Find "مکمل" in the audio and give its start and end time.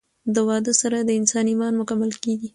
1.81-2.11